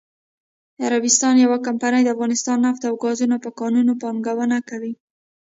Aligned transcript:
عربستان 0.85 1.35
یوه 1.45 1.57
کمپنی 1.67 2.01
دافغانستان 2.07 2.57
نفت 2.67 2.81
او 2.89 2.95
ګازو 3.03 3.25
په 3.43 3.49
کانونو 3.59 3.93
پانګونه 4.01 4.57
کوي.😱 4.69 4.93